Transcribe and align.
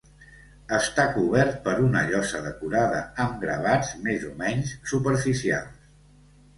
Està 0.77 1.05
cobert 1.17 1.59
per 1.67 1.75
una 1.89 2.03
llosa 2.09 2.43
decorada 2.47 3.05
amb 3.27 3.39
gravats 3.47 3.95
més 4.09 4.29
o 4.35 4.35
menys 4.45 4.77
superficials. 4.95 5.91